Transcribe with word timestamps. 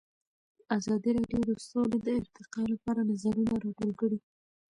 ازادي 0.77 1.09
راډیو 1.17 1.41
د 1.49 1.51
سوله 1.67 1.95
د 2.05 2.07
ارتقا 2.19 2.61
لپاره 2.73 3.07
نظرونه 3.09 3.53
راټول 3.63 3.91
کړي. 4.01 4.17